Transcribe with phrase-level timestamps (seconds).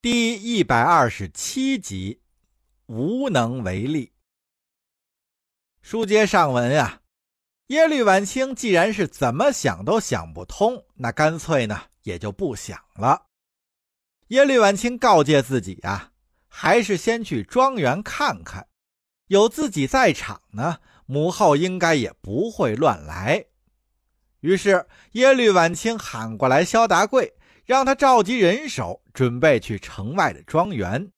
[0.00, 2.20] 第一百二十七集，
[2.86, 4.12] 无能为力。
[5.82, 7.00] 书接上文呀，
[7.66, 13.26] 耶律婉清既然是怎么想都想不通，那干脆呢也就不想了。
[14.28, 16.12] 耶律婉清告诫自己啊，
[16.46, 18.68] 还是先去庄园看看，
[19.26, 23.46] 有自己在场呢，母后应该也不会乱来。
[24.38, 27.34] 于是耶律婉清喊过来萧达贵，
[27.68, 31.12] 让他召集人手，准备去城外的庄园。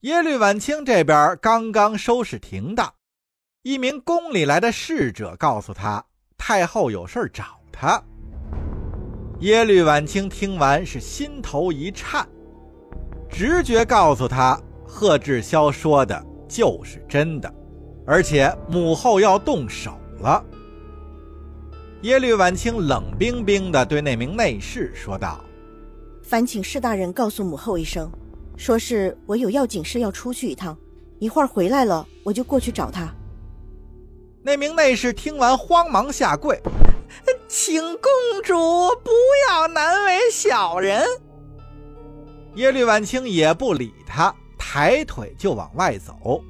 [0.00, 2.94] 耶律婉清这边刚刚收拾停当，
[3.60, 6.02] 一名宫里来的侍者告诉他，
[6.38, 8.02] 太后有事找他。
[9.40, 12.26] 耶律婉清听完是心头一颤，
[13.28, 17.54] 直觉告诉他，贺志霄说的就是真的，
[18.06, 20.42] 而且母后要动手了。
[22.02, 25.44] 耶律婉清冷冰冰地对那名内侍说道
[26.22, 28.08] ：“烦请侍大人告诉母后一声，
[28.56, 30.76] 说是我有要紧事要出去一趟，
[31.18, 33.12] 一会儿回来了我就过去找他。”
[34.42, 36.60] 那名内侍听完慌忙下跪。
[37.48, 38.10] 请公
[38.44, 38.54] 主
[39.02, 39.10] 不
[39.48, 41.02] 要难为小人。
[42.54, 46.42] 耶律婉清也不理他，抬腿就往外走。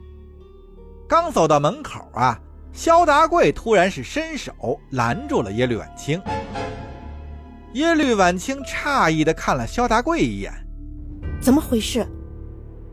[1.08, 2.38] 刚走到门口啊，
[2.78, 6.22] 萧达贵突然是伸手拦住了耶律婉清。
[7.72, 10.52] 耶律婉清诧异的看了萧达贵一眼，
[11.40, 12.06] 怎么回事？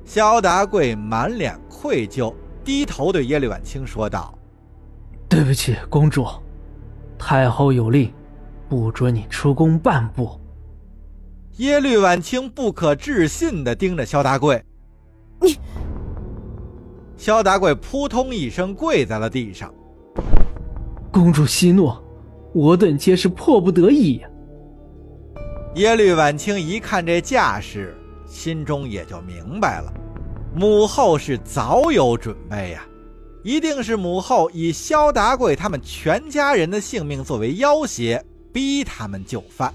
[0.04, 4.36] 萧达贵满脸愧疚，低头对耶律婉清说道
[5.30, 6.26] ：“对不起，公主。”
[7.16, 8.12] 太后有令，
[8.68, 10.42] 不准你出宫半步。
[11.58, 14.66] 耶律婉清不可置信的盯着萧达贵，
[15.40, 15.60] 你。
[17.26, 19.74] 萧达贵扑通一声跪在了地上。
[21.12, 21.92] 公主息怒，
[22.54, 24.30] 我等皆是迫不得已呀。
[25.74, 29.92] 耶律婉清一看这架势，心中也就明白了，
[30.54, 32.86] 母后是早有准备呀。
[33.44, 39.74] 一定是母后以萧达贵他们全家人的性命作为要挟，逼他们就范。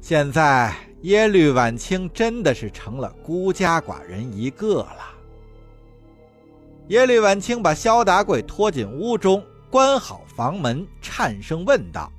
[0.00, 5.10] 现在耶律婉清真的是成了孤家寡人一个了。
[6.88, 12.12] 耶律婉清把萧达贵拖进屋中，关好房门，颤声问道：“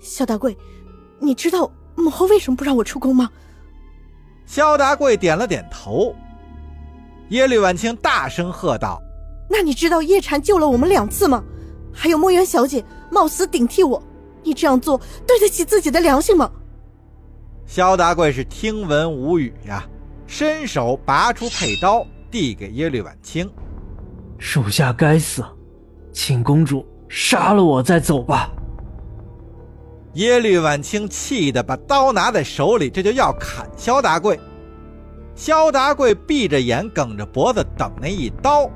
[0.00, 0.56] 萧达贵，
[1.18, 3.30] 你知道母后为什么不让我出宫吗？”
[4.46, 6.14] 萧达贵点了点头。
[7.28, 9.00] 耶律婉清大声喝道。
[9.48, 11.44] 那你知道叶禅救了我们两次吗？
[11.92, 14.02] 还有墨渊小姐冒死顶替我，
[14.42, 16.50] 你这样做对得起自己的良心吗？
[17.66, 19.86] 萧达贵是听闻无语呀，
[20.26, 23.50] 伸手拔出佩刀递给耶律婉清
[24.38, 25.44] ：“属下该死，
[26.12, 28.50] 请公主杀了我再走吧。”
[30.14, 34.38] 耶律婉清气得把刀拿在手里，这就要砍萧达贵。
[35.34, 38.70] 萧达贵闭着眼，梗着脖子等那一刀。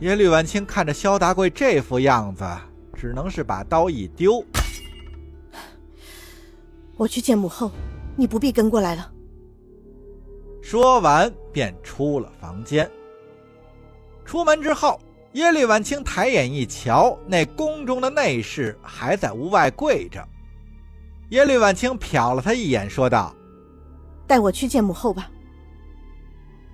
[0.00, 2.44] 耶律婉清看着萧达贵这副样子，
[2.94, 4.44] 只能是把刀一丢。
[6.96, 7.70] 我去见母后，
[8.16, 9.10] 你不必跟过来了。
[10.68, 12.90] 说完便出了房间。
[14.24, 15.00] 出门之后，
[15.34, 20.20] 耶律婉清抬眼一瞧，那宫中的内侍还在屋外跪着。
[21.30, 23.32] 耶律婉清瞟了他一眼，说道
[24.26, 25.30] ：“带我去见母后吧。”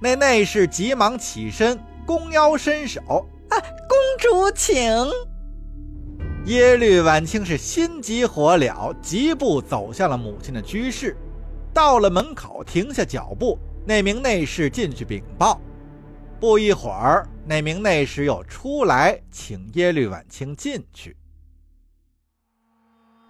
[0.01, 1.79] 那内侍急忙起身。
[2.07, 3.01] 弓腰伸手，
[3.51, 4.75] 啊，公主请。
[6.47, 11.15] 耶律婉清是心急火燎，疾步走向了母亲的居室。
[11.75, 13.59] 到了门口，停下脚步。
[13.85, 15.61] 那名内侍进去禀报。
[16.41, 21.17] 不一会儿，那名内侍又出来，请耶律婉清进去。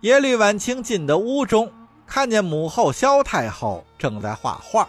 [0.00, 1.70] 耶律婉清进得屋中，
[2.06, 4.88] 看见母后萧太后正在画画。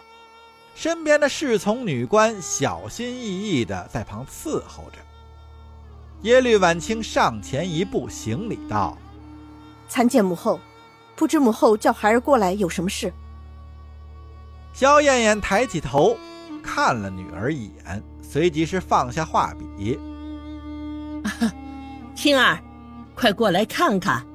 [0.74, 4.98] 身边的侍从女官小心翼翼地在旁伺候着。
[6.22, 8.96] 耶律婉清上前一步行礼道
[9.86, 10.58] ：“参见母后，
[11.14, 13.12] 不知母后叫孩儿过来有什么事？”
[14.74, 16.16] 萧燕燕抬起头
[16.60, 19.96] 看了女儿一眼，随即是放下画笔
[22.16, 22.58] ：“青儿，
[23.14, 24.26] 快过来看看，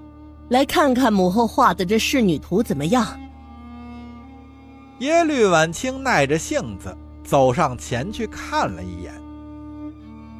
[0.47, 3.05] 来看看母后画的这仕女图怎么样？”
[4.99, 9.13] 耶律婉清耐着性子走上前去看了一眼，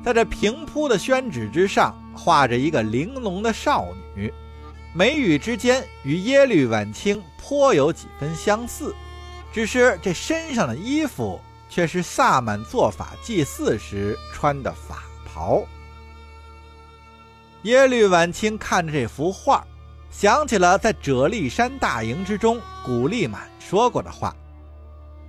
[0.02, 3.86] 在这平铺的宣纸之上画着一个玲珑的少
[4.16, 4.34] 女，
[4.94, 8.96] 眉宇之间与耶律婉清颇有几分相似，
[9.60, 15.62] 只是这身上的衣服却是萨满做法祭祀时穿的法袍。
[17.64, 19.62] 耶律婉清看着这幅画，
[20.10, 24.34] 想起了在啫喱山大营之中古力满说过的话，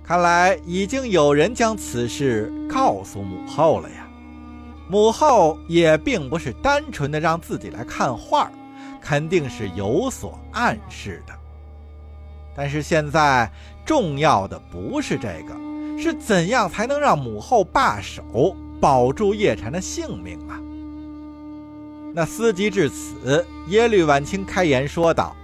[0.01, 4.07] 看来已经有人将此事告诉母后了呀。
[4.87, 8.49] 母后也并不是单纯的让自己来看画，
[9.01, 11.33] 肯定是有所暗示的。
[12.53, 13.49] 但是现在
[13.85, 15.55] 重要的不是这个，
[16.01, 20.59] 是怎样才能让母后罢手，保住叶禅的性命啊？
[22.13, 25.35] 那思及至此，耶律婉清开言说道：“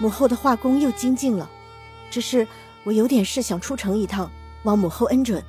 [0.00, 1.48] 母后的画工又精进了，
[2.10, 2.46] 只是
[2.84, 4.30] 我有点事想出城一趟，
[4.62, 5.42] 望母后恩准。”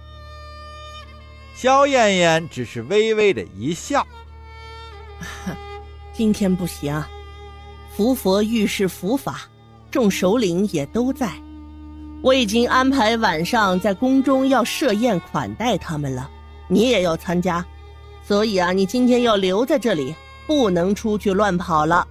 [1.56, 4.06] 萧燕燕只是微微的一笑
[6.14, 7.02] ：“今天不行，
[7.96, 9.42] 伏佛遇事伏法，
[9.90, 11.32] 众首领也都在，
[12.22, 16.30] 我已经安排晚上在宫中要设宴款待他们了，
[16.68, 17.66] 你也要参加。”
[18.22, 20.14] 所以啊，你今天要留在这里，
[20.46, 22.08] 不能出去乱跑了。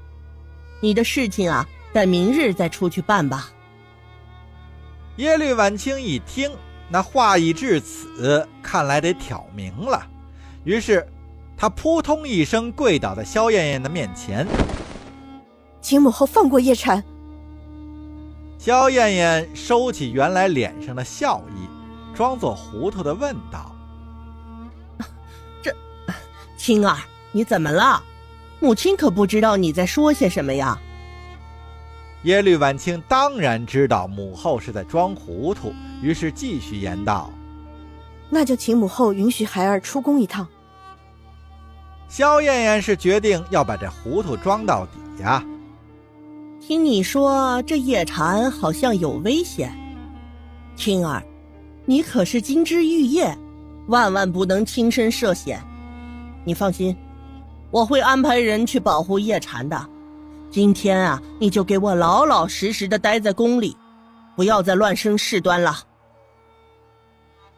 [0.81, 3.51] 你的事情啊，待明日再出去办吧。
[5.17, 6.51] 耶律婉清一听，
[6.89, 10.05] 那话已至此，看来得挑明了。
[10.65, 11.07] 于是，
[11.57, 14.47] 他扑通一声跪倒在萧燕燕的面前，
[15.81, 17.05] 请母后放过叶禅。
[18.69, 21.67] 萧燕燕收起原来脸上的笑意，
[22.15, 23.75] 装作糊涂的问道。
[25.63, 25.75] 这
[26.59, 26.95] 青儿，
[27.33, 28.05] 你怎么了？
[28.61, 30.79] 母亲可不知道你在说些什么呀。
[32.25, 35.73] 耶律婉清当然知道母后是在装糊涂，
[36.03, 37.33] 于是继续言道
[38.29, 40.47] ：“那就请母后允许孩儿出宫一趟。”
[42.07, 45.43] 萧燕燕是决定要把这糊涂装到底呀。
[46.69, 49.73] 听你说这叶禅好像有危险，
[50.77, 51.25] 青儿，
[51.87, 53.35] 你可是金枝玉叶，
[53.87, 55.63] 万万不能轻身涉险。
[56.45, 56.95] 你放心，
[57.71, 59.89] 我会安排人去保护叶禅的。
[60.51, 63.75] 今天啊，你就给我老老实实的待在宫里，
[64.37, 65.75] 不要再乱生事端了。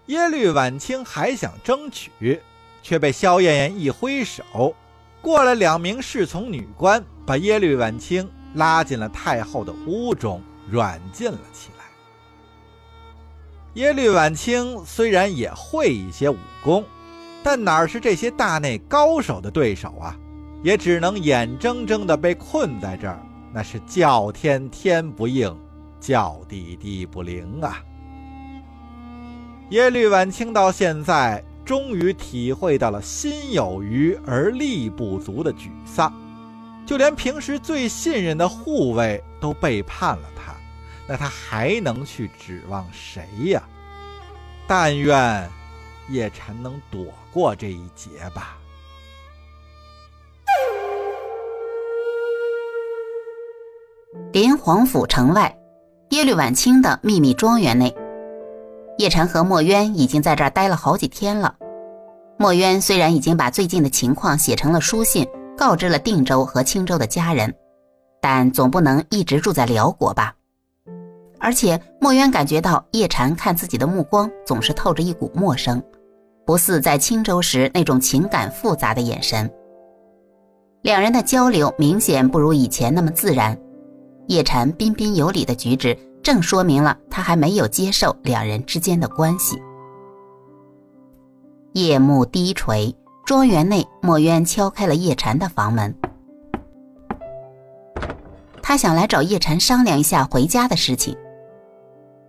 [0.07, 2.41] 耶律婉清还想争取，
[2.81, 4.73] 却被萧燕燕一挥手，
[5.21, 11.85] 过来两名侍从女官，把耶律婉清拉进了太后的屋中，软禁了起来。
[13.75, 16.85] 耶律婉清虽然也会一些武功。
[17.43, 20.14] 但哪是这些大内高手的对手啊？
[20.62, 23.19] 也只能眼睁睁地被困在这儿，
[23.50, 25.56] 那是叫天天不应，
[25.99, 27.82] 叫地地不灵啊！
[29.70, 36.12] 耶律婉清到现在终于体会到了心有余而力不足的沮丧，
[36.91, 40.53] 就连平时最信任的护卫都背叛了他，
[41.07, 43.63] 那他还能去指望谁呀？
[44.67, 45.49] 但愿
[46.09, 47.07] 叶禅能躲。
[47.33, 48.59] 过这一劫吧。
[54.33, 55.57] 临皇府城外，
[56.09, 57.95] 耶律婉清的秘密庄园内，
[58.99, 61.55] 叶禅和墨渊已经在这儿待了好几天了。
[62.37, 65.25] 墨渊虽然已经把最近的情况写成了书信，
[65.61, 67.55] 告知了定州和青州的家人，
[68.19, 70.35] 但总不能一直住在辽国吧？
[71.39, 75.83] 而且墨渊感觉到叶禅看自己的目光总是透着一股陌生。
[76.47, 79.49] 不似在青州时那种情感复杂的眼神，
[80.81, 83.55] 两人的交流明显不如以前那么自然。
[84.29, 89.61] 叶禅彬彬有礼的举止，正说明了他还没有接受两人之间的关系。
[91.75, 92.97] 夜幕低垂，
[93.31, 95.95] 庄园内，墨渊敲开了叶禅的房门。
[98.61, 101.17] 他想来找叶禅商量一下回家的事情。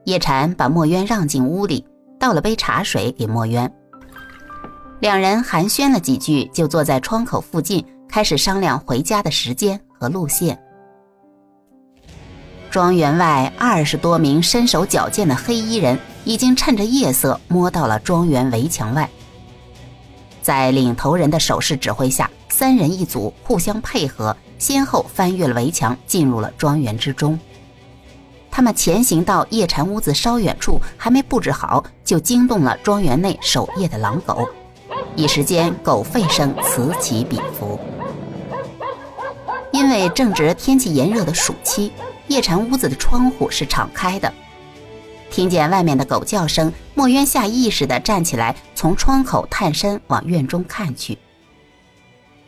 [0.06, 1.84] 叶禅把墨渊让进屋里，
[2.20, 3.74] 倒了杯茶水给墨渊。
[5.00, 10.56] 两人寒暄了几句，就坐在窗口附近，开始商量回家的时间和路线。
[12.70, 19.10] 庄园外，二十多名身手矫健的黑衣人已经趁着夜色摸到了庄园围墙外。
[20.42, 27.40] 在领头人的手势指挥下，三人一组，互相配合，先后翻越了围墙，进入了庄园之中。
[28.50, 34.48] 他们前行到叶禅屋子稍远处，还没布置好，就惊动了庄园内守夜的狼狗。
[35.16, 37.80] 一时间，狗吠声此起彼伏。
[39.72, 41.94] 因为正值天气炎热的暑期，
[42.28, 44.32] 叶禅屋子的窗户是敞开的。
[45.32, 51.18] 听见外面的狗叫声，墨渊下意识地站起来，从窗口探身往院中看去。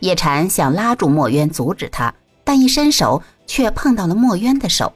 [0.00, 2.14] 叶禅想拉住墨渊，阻止他，
[2.44, 4.92] 但一伸手却碰到了墨渊的手。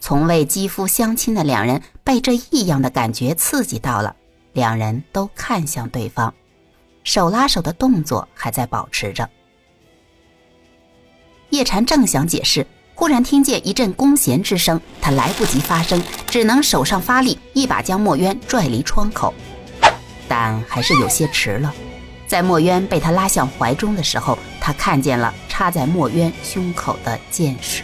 [0.00, 4.16] 从未肌肤相亲的两人被这异样的感觉刺激到了，
[4.54, 6.32] 两人都看向对方。
[7.04, 9.28] 手拉手的动作还在保持着。
[11.50, 19.34] 叶禅正想解释，忽然听见一阵弓弦之声，他来不及发声，只能手上发力，一把将墨渊拽离窗口。
[20.28, 21.74] 但还是有些迟了，
[22.26, 27.82] 在墨渊被他拉向怀中的时候，他看见了插在墨渊胸口的箭矢。